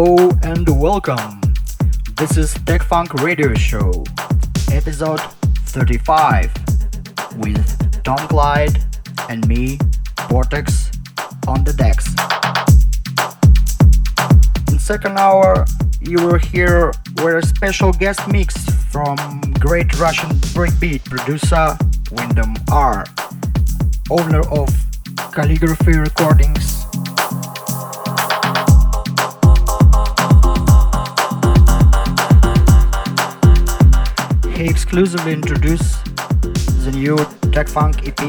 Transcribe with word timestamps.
Hello 0.00 0.30
and 0.44 0.80
welcome. 0.80 1.40
This 2.14 2.36
is 2.36 2.54
Tech 2.66 2.84
Funk 2.84 3.14
Radio 3.14 3.52
Show, 3.54 4.04
episode 4.70 5.20
35, 5.74 6.54
with 7.38 8.04
Tom 8.04 8.18
Clyde 8.28 8.78
and 9.28 9.44
me, 9.48 9.76
Vortex, 10.28 10.92
on 11.48 11.64
the 11.64 11.72
decks. 11.72 12.14
In 14.70 14.78
second 14.78 15.18
hour, 15.18 15.66
you 16.00 16.18
will 16.24 16.38
hear 16.38 16.92
where 17.16 17.38
a 17.38 17.44
special 17.44 17.92
guest 17.92 18.20
mix 18.28 18.54
from 18.92 19.16
great 19.58 19.98
Russian 19.98 20.30
breakbeat 20.54 21.04
producer 21.06 21.76
Wyndham 22.12 22.54
R, 22.70 23.04
owner 24.12 24.48
of 24.48 24.68
Calligraphy 25.32 25.98
Recordings 25.98 26.77
exclusively 34.88 35.34
introduced 35.34 36.02
the 36.82 36.90
new 36.94 37.14
Tech 37.52 37.68
Funk 37.68 38.08
EP 38.08 38.20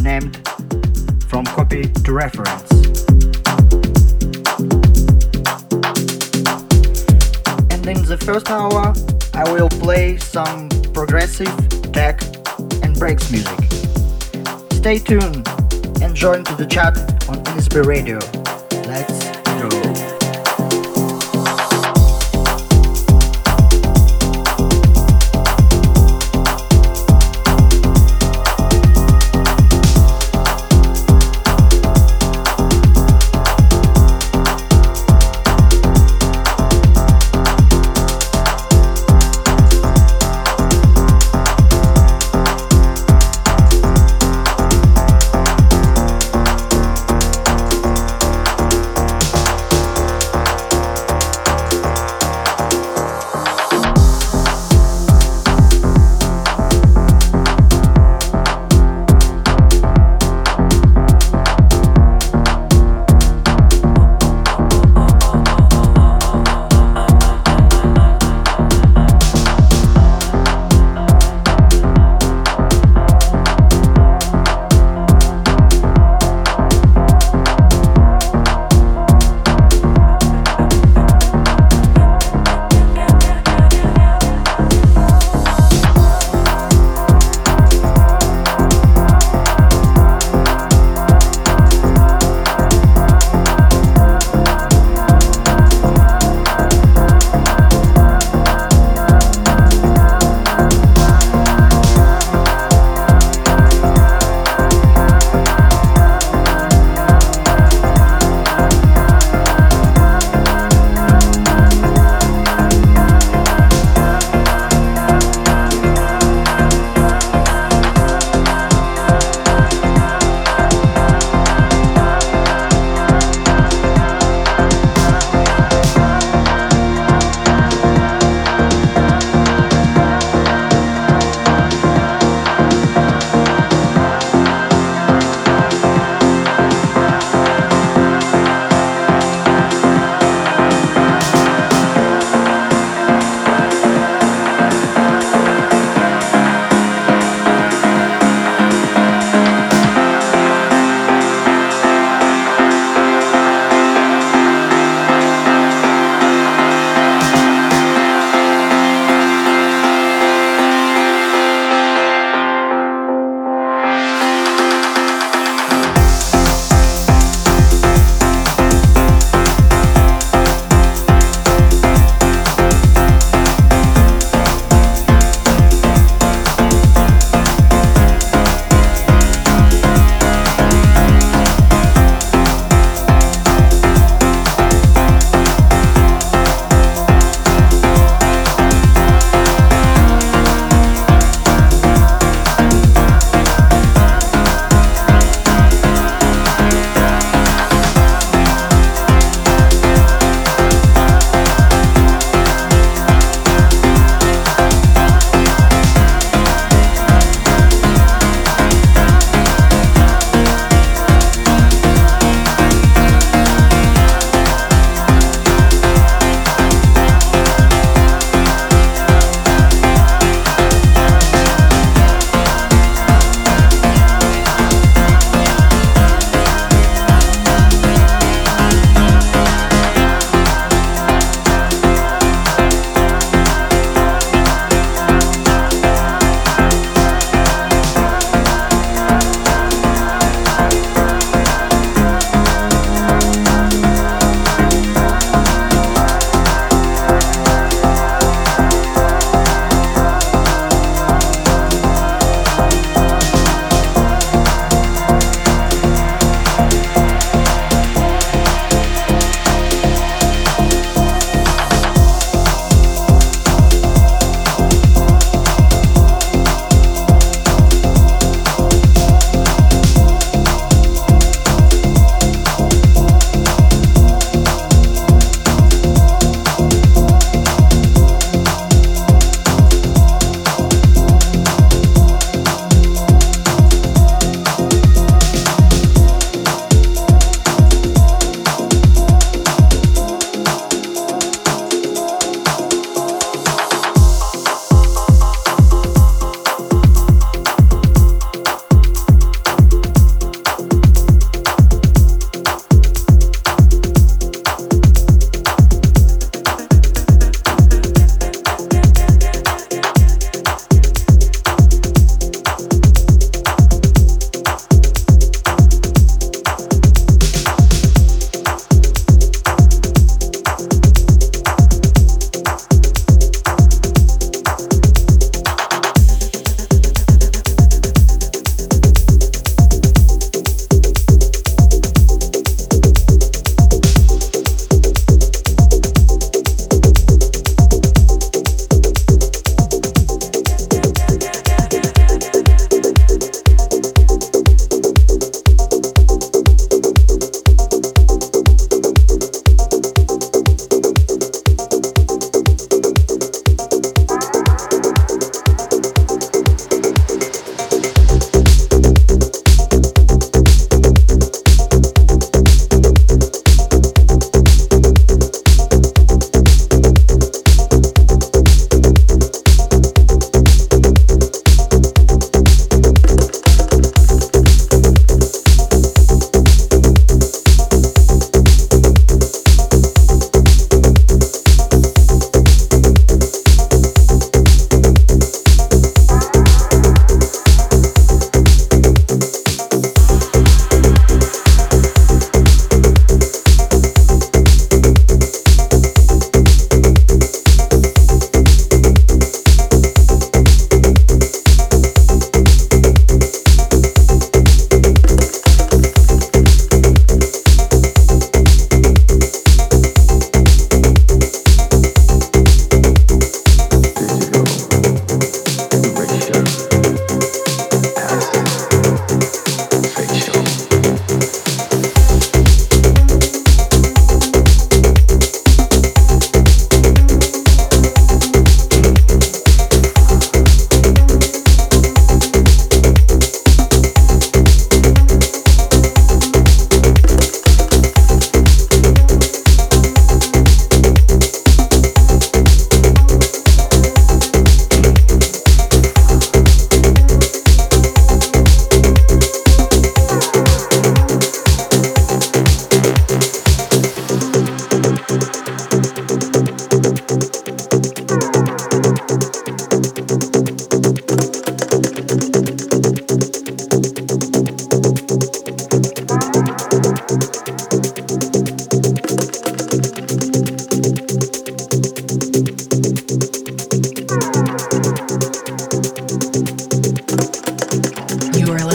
named 0.00 0.34
From 1.28 1.44
Copy 1.44 1.82
to 1.88 2.12
Reference. 2.14 2.70
And 7.70 7.86
in 7.86 8.02
the 8.06 8.16
first 8.24 8.48
hour, 8.48 8.94
I 9.34 9.52
will 9.52 9.68
play 9.68 10.16
some 10.16 10.70
progressive, 10.94 11.54
tech, 11.92 12.22
and 12.82 12.98
breaks 12.98 13.30
music. 13.30 13.58
Stay 14.72 14.98
tuned 14.98 15.46
and 16.00 16.14
join 16.14 16.44
to 16.44 16.54
the 16.54 16.66
chat 16.66 16.96
on 17.28 17.44
NSB 17.44 17.84
Radio. 17.84 18.45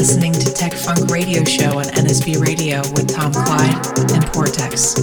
listening 0.01 0.34
to 0.34 0.51
Tech 0.51 0.74
Funk 0.74 1.12
Radio 1.12 1.43
Show 1.43 1.77
on 1.77 1.84
NSB 1.84 2.41
Radio 2.41 2.79
with 2.93 3.08
Tom 3.08 3.31
Clyde 3.31 3.86
and 4.12 4.27
Vortex. 4.34 4.96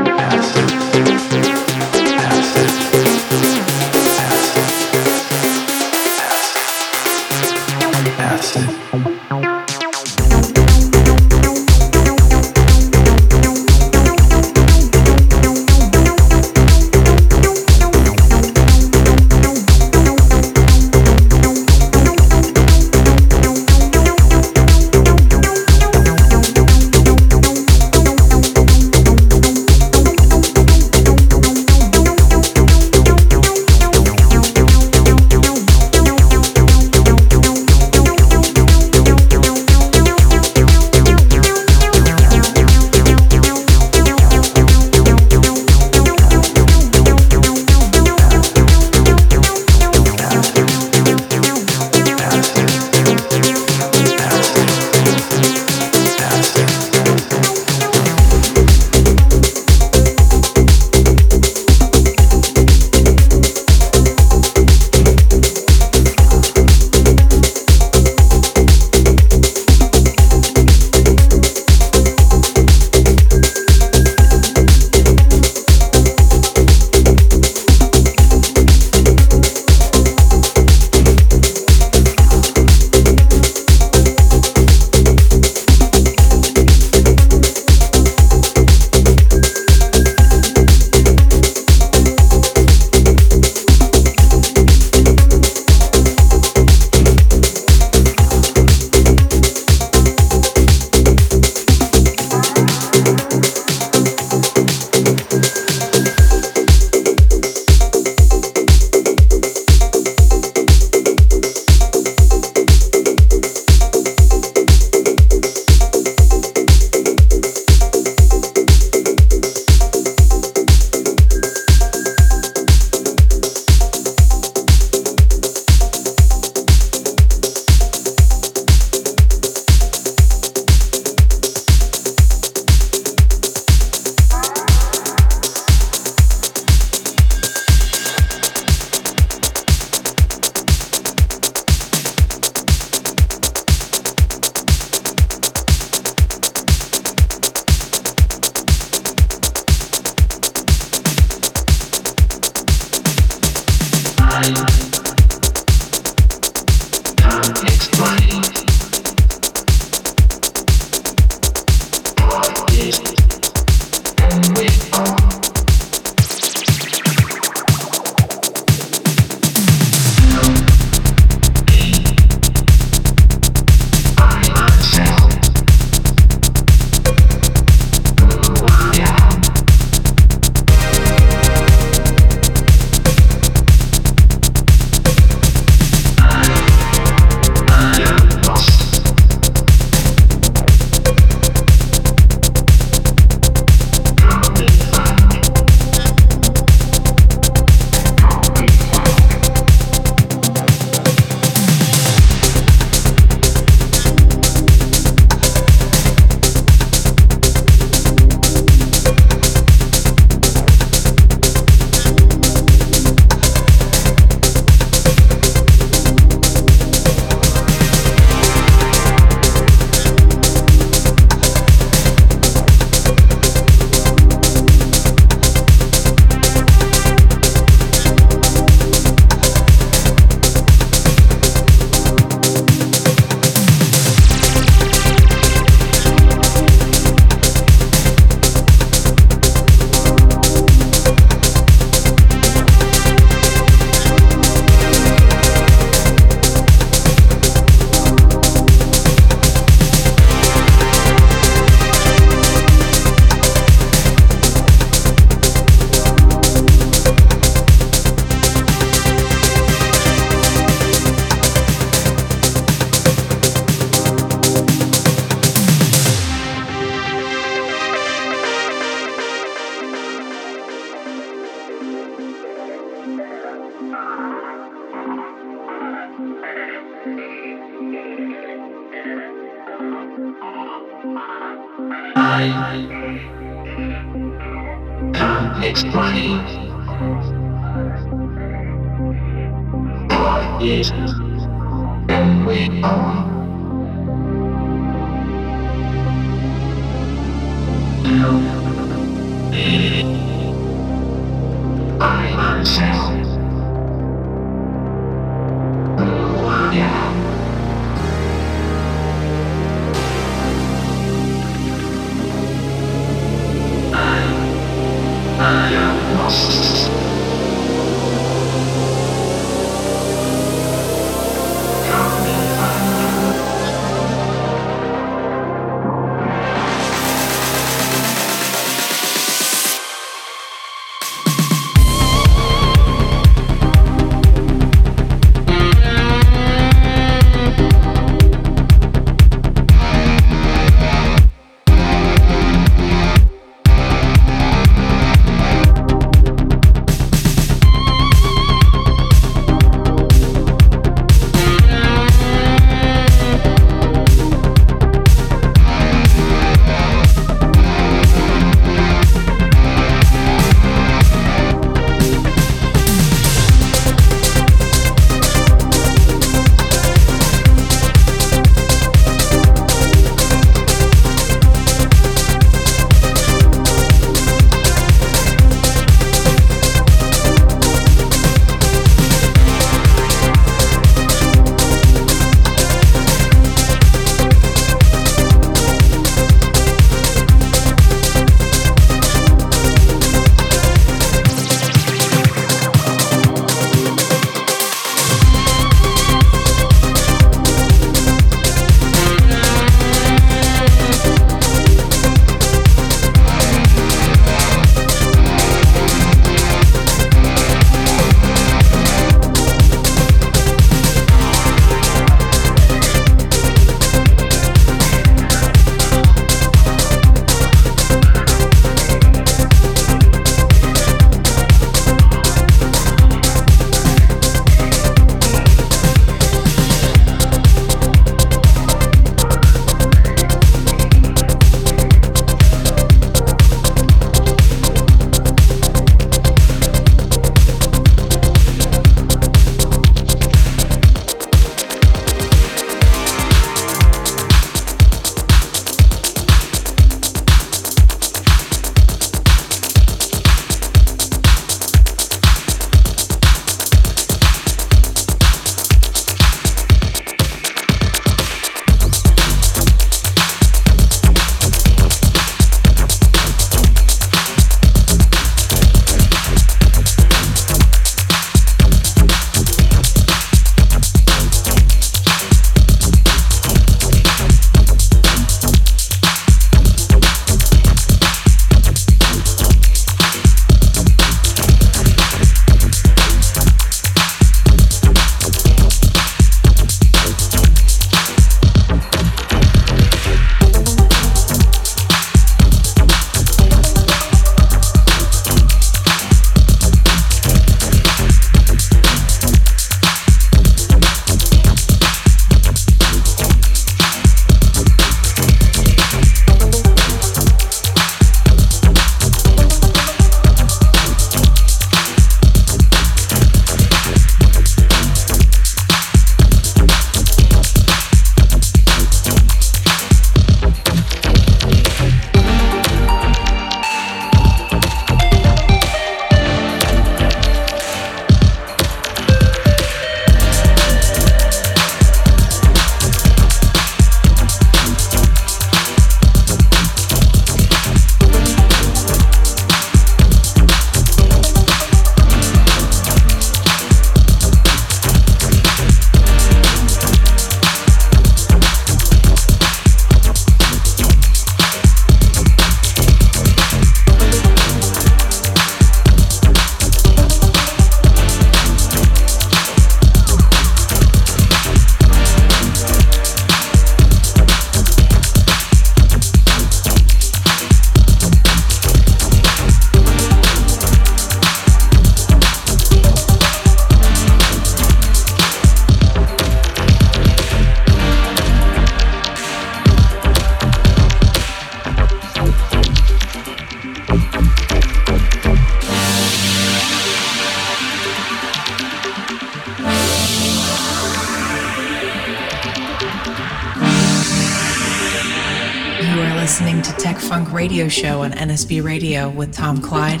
NSB 598.18 598.62
Radio 598.64 599.08
with 599.08 599.32
Tom 599.32 599.60
Clyde 599.60 600.00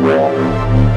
Thank. 0.00 0.87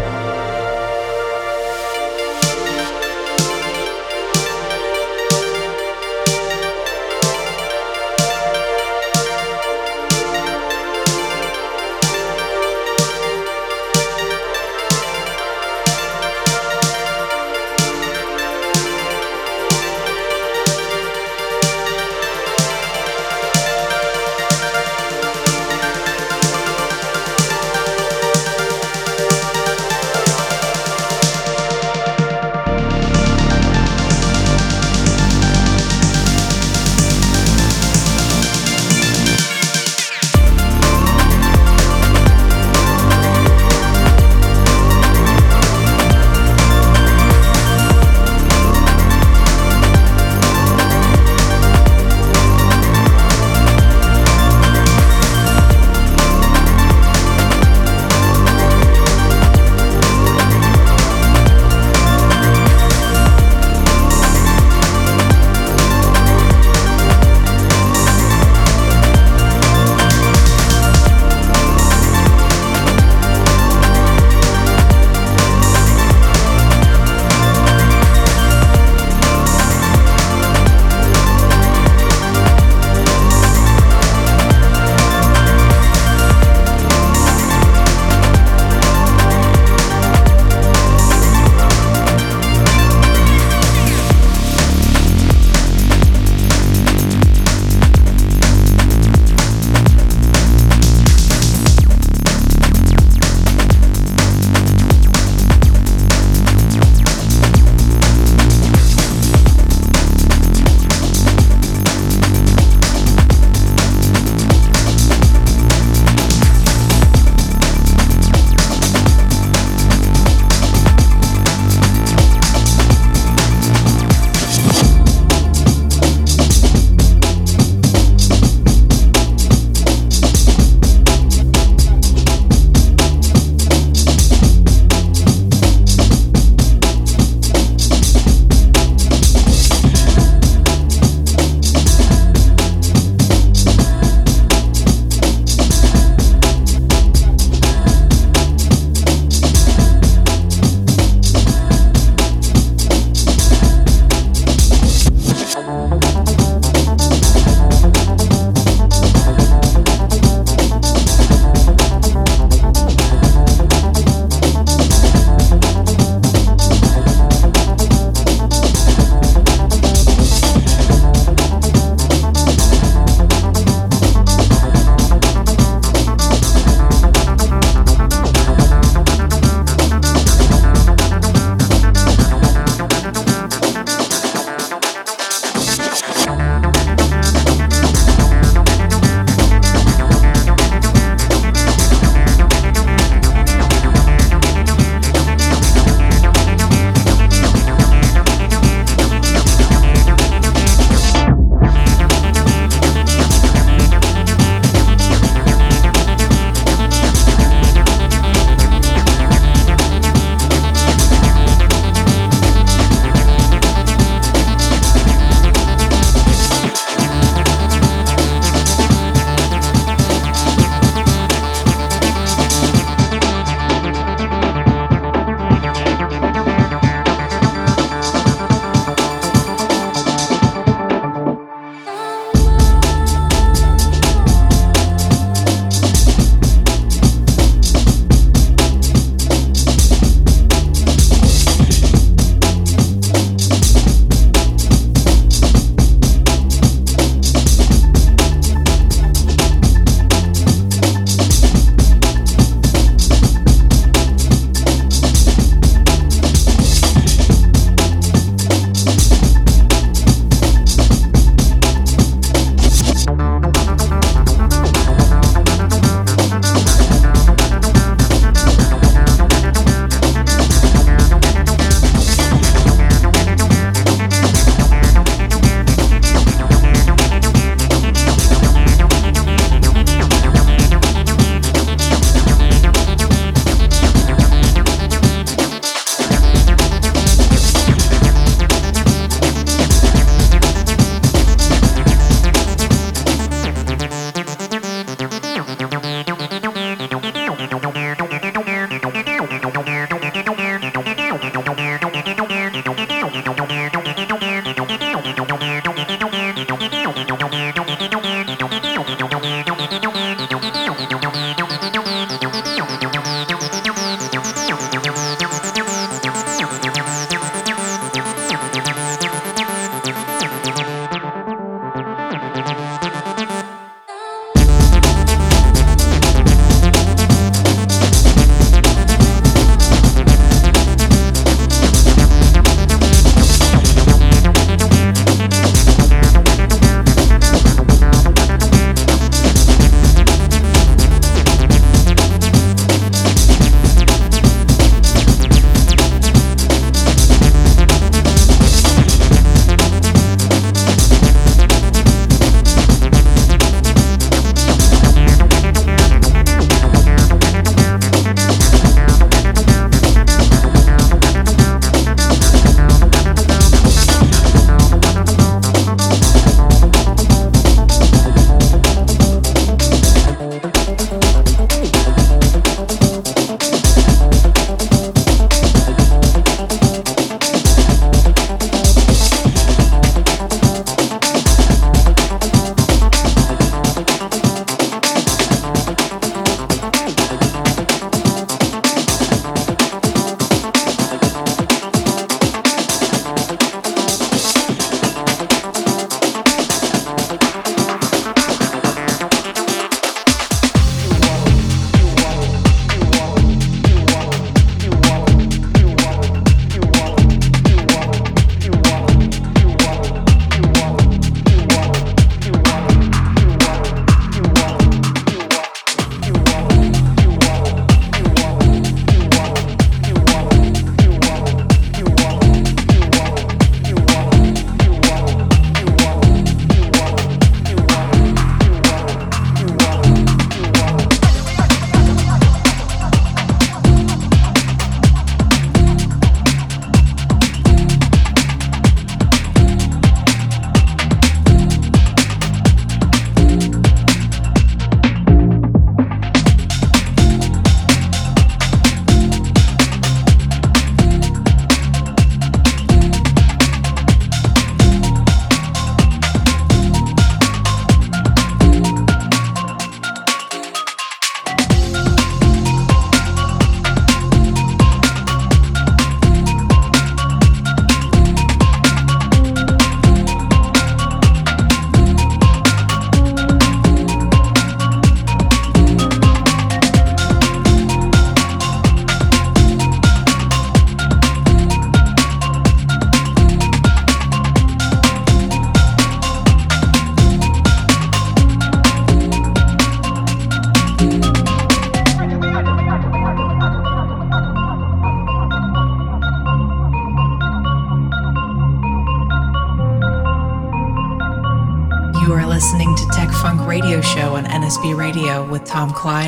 Tom 505.52 505.74
Clyde, 505.74 506.01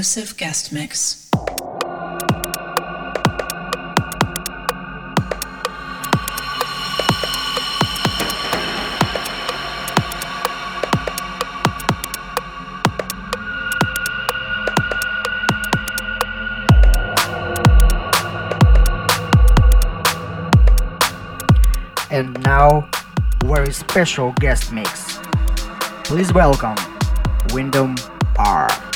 exclusive 0.00 0.34
guest 0.38 0.72
mix. 0.72 1.28
And 22.10 22.42
now, 22.42 22.88
very 23.44 23.70
special 23.72 24.32
guest 24.40 24.72
mix. 24.72 25.18
Please 26.04 26.32
welcome 26.32 26.76
Wyndham 27.52 27.96
R. 28.38 28.89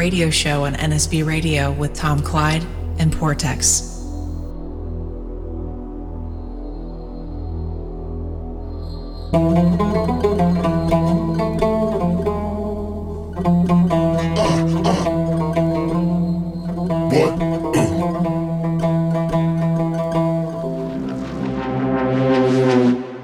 Radio 0.00 0.30
Show 0.30 0.64
on 0.64 0.72
NSB 0.72 1.26
Radio 1.26 1.72
with 1.72 1.92
Tom 1.92 2.22
Clyde 2.22 2.64
and 2.98 3.14
Vortex. 3.14 3.82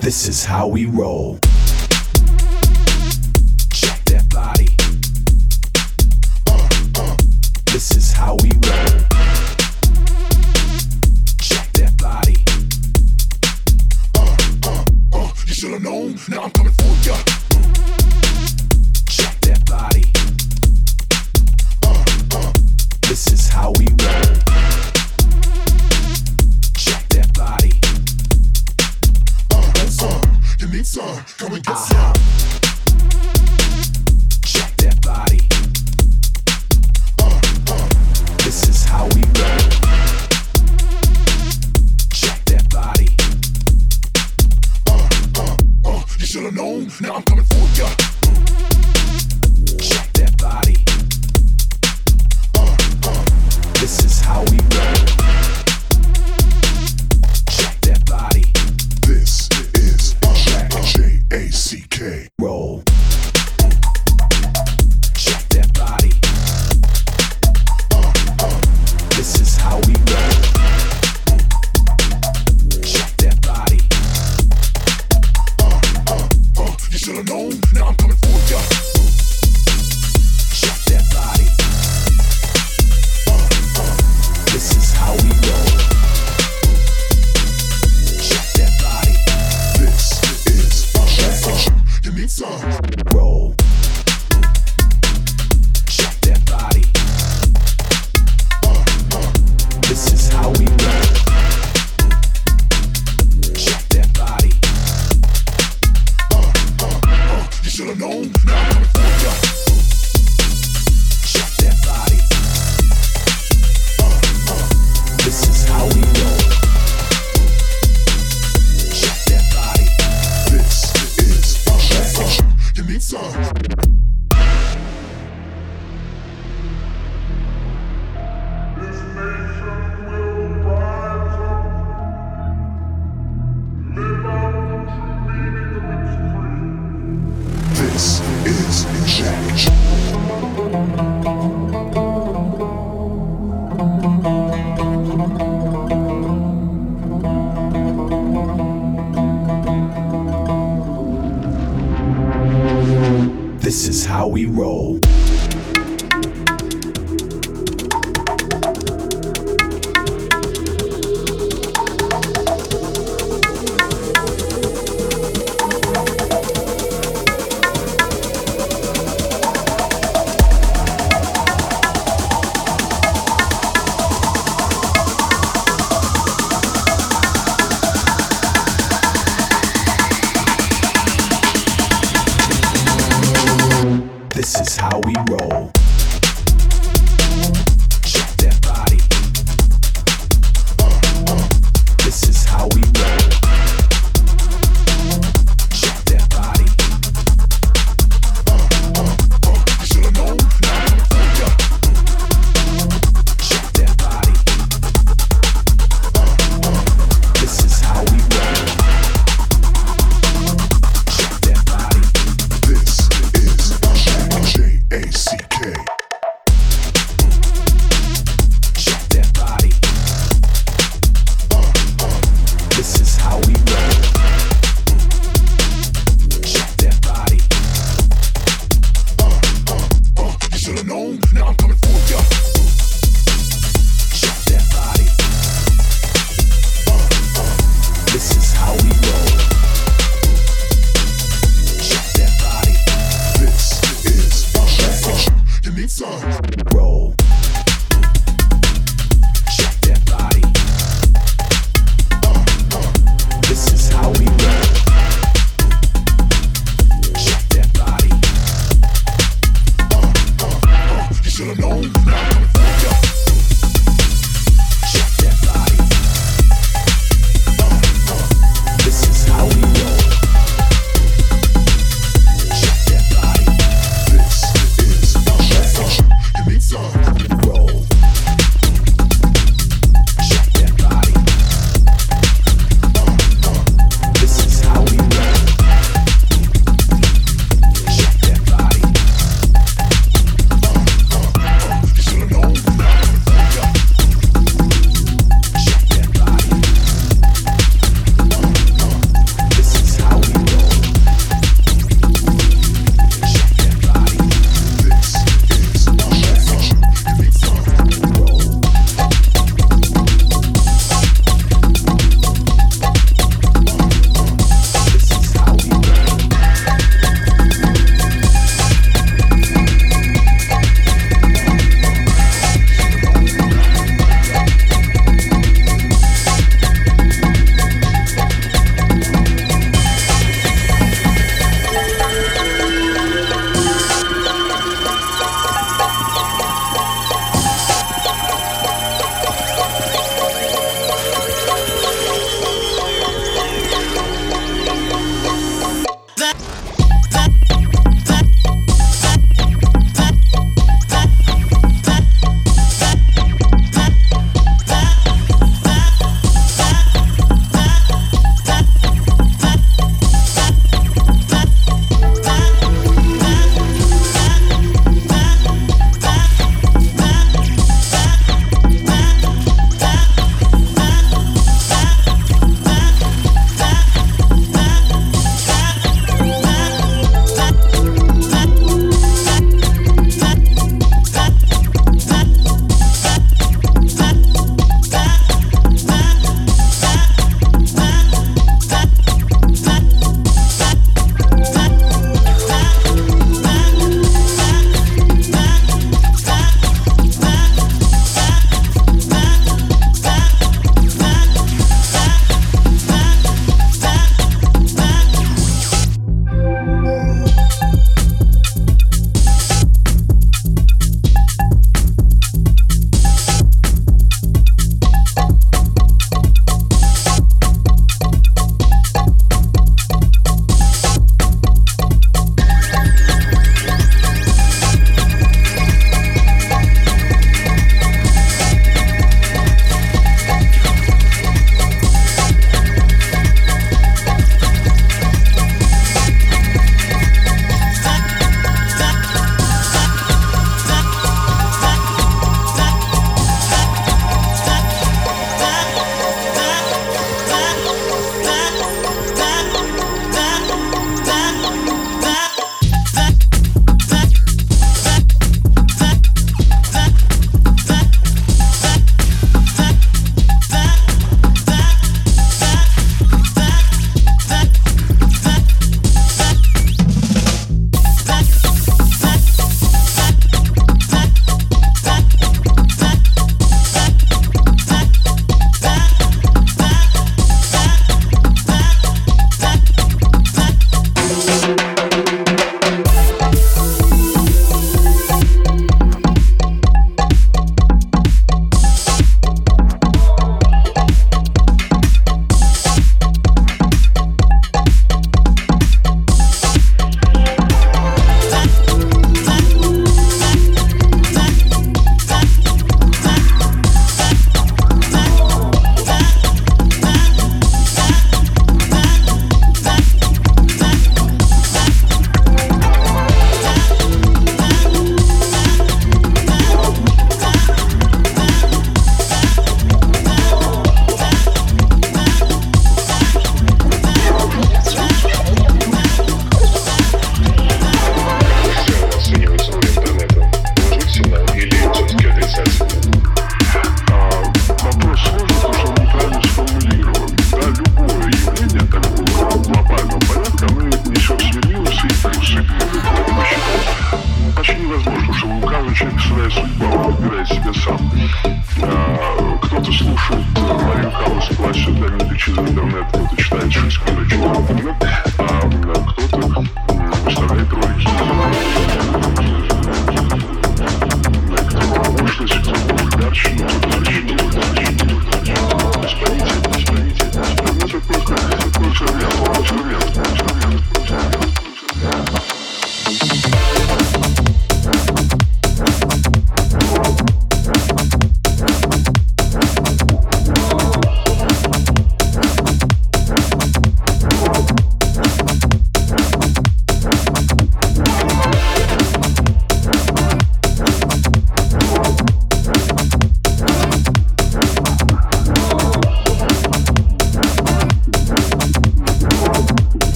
This 0.00 0.26
is 0.26 0.44
how 0.44 0.66
we 0.66 0.86
roll. 0.86 1.43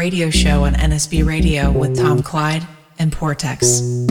Radio 0.00 0.30
show 0.30 0.64
on 0.64 0.72
NSB 0.72 1.26
Radio 1.26 1.70
with 1.70 1.94
Tom 1.94 2.22
Clyde 2.22 2.66
and 2.98 3.14
Vortex. 3.14 4.09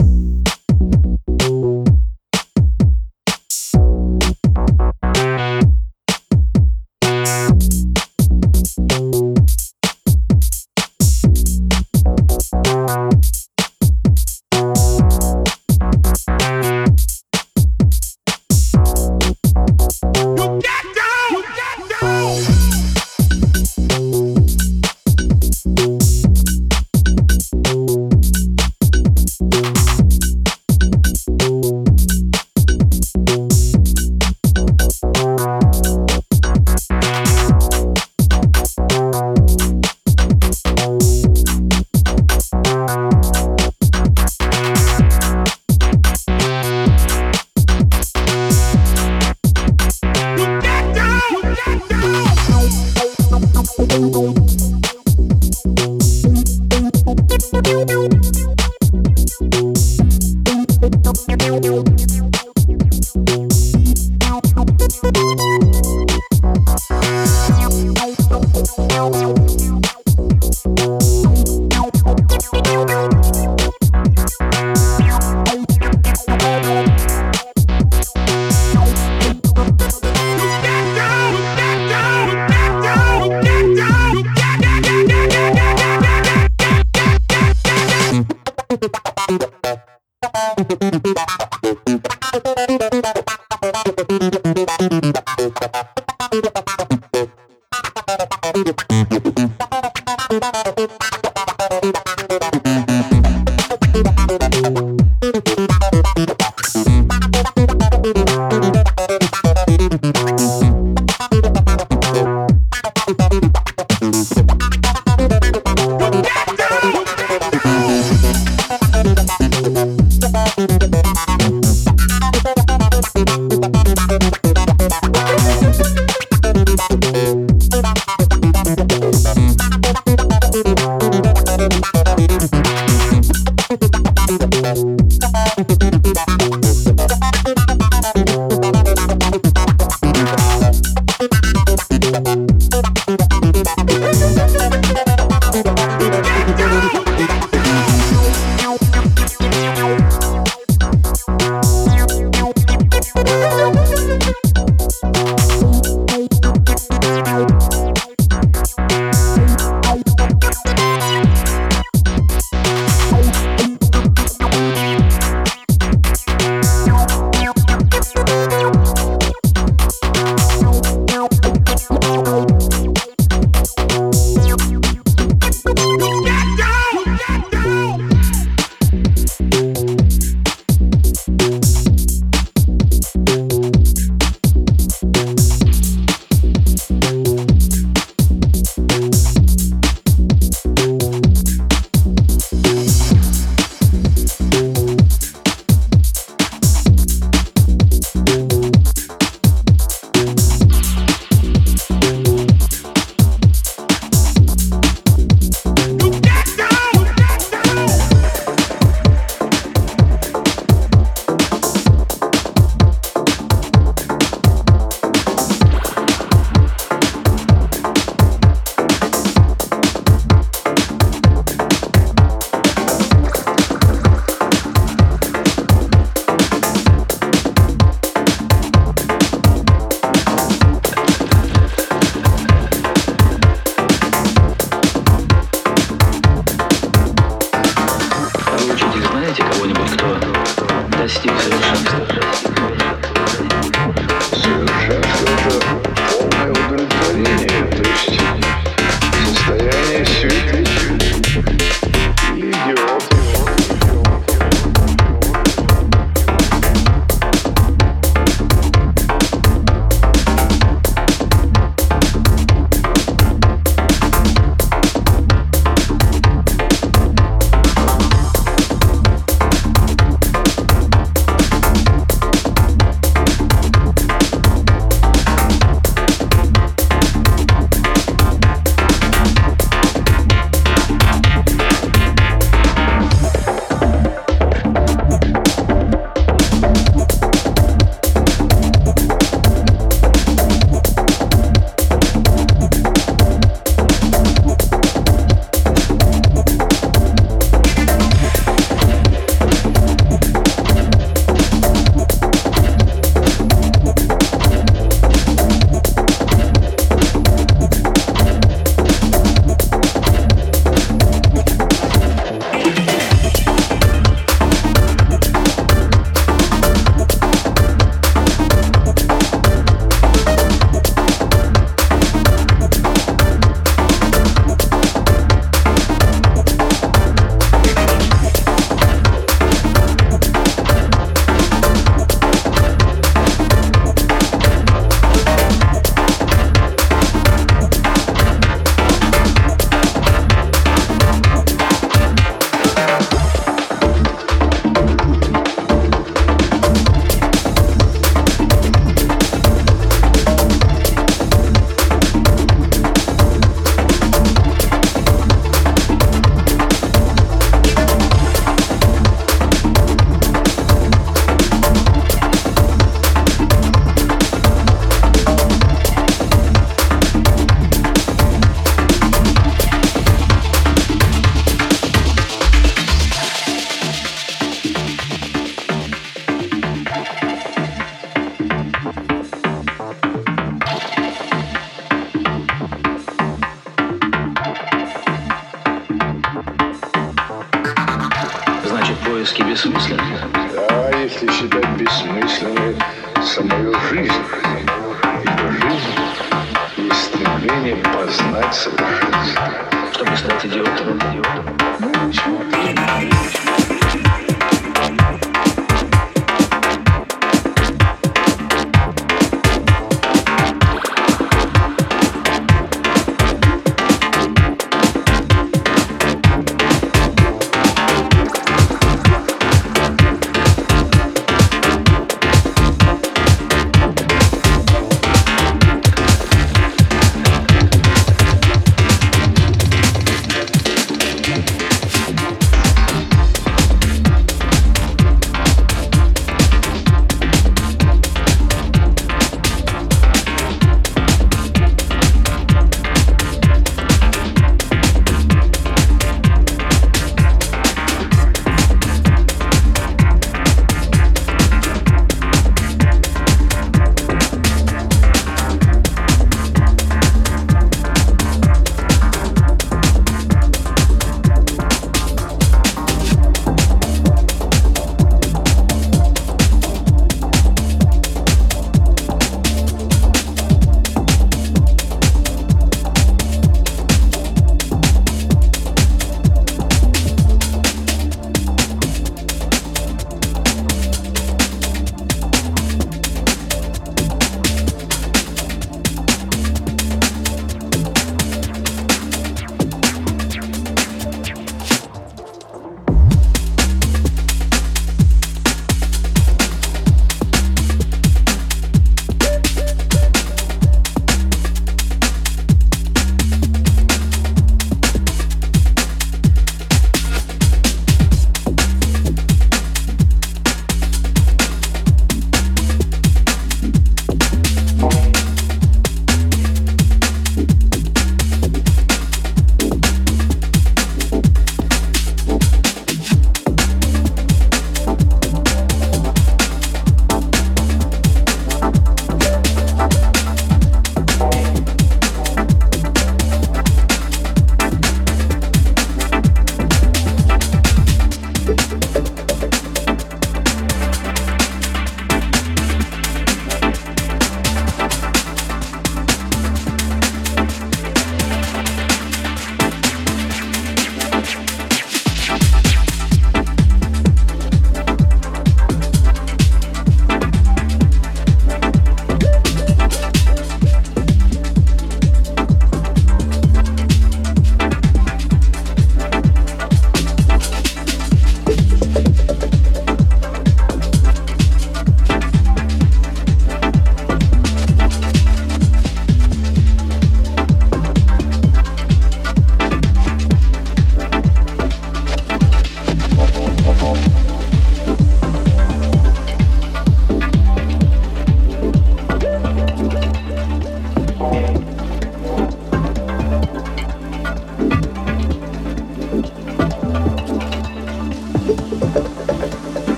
мне 397.74 397.84
познать 397.84 398.54
совершенство. 398.54 399.52
Чтобы 399.92 400.16
стать 400.16 400.46
идиотом, 400.46 400.98
идиотом. 400.98 401.58
Ну, 401.78 401.92
почему? 402.06 403.79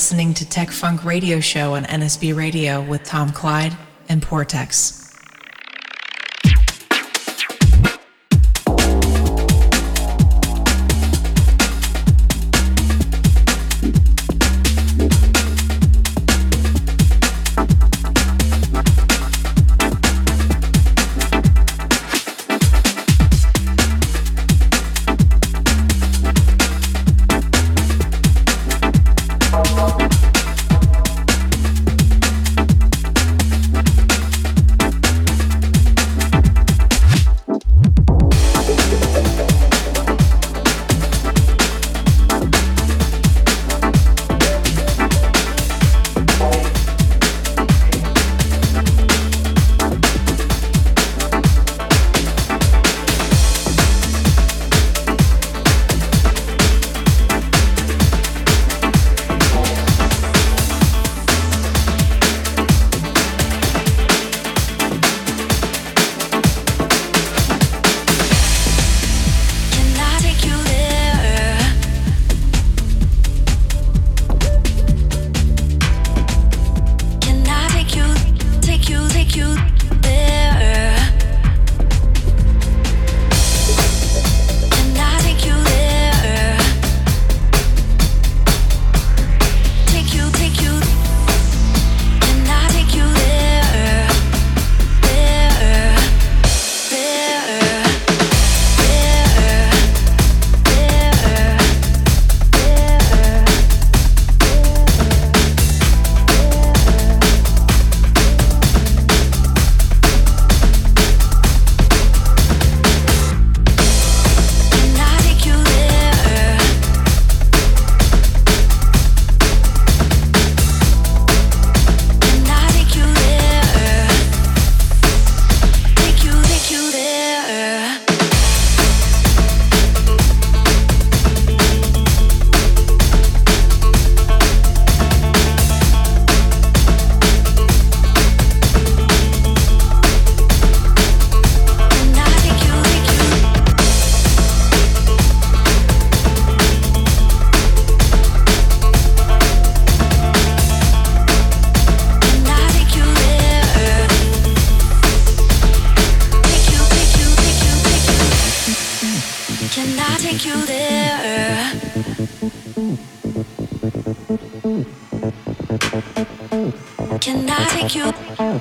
Listening 0.00 0.32
to 0.32 0.48
Tech 0.48 0.70
Funk 0.70 1.04
Radio 1.04 1.40
Show 1.40 1.74
on 1.74 1.84
NSB 1.84 2.34
Radio 2.34 2.80
with 2.80 3.04
Tom 3.04 3.32
Clyde 3.32 3.76
and 4.08 4.24
Vortex. 4.24 5.09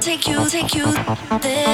Take 0.09 0.27
you, 0.27 0.49
take 0.49 0.73
you 0.73 0.91
there. 1.39 1.68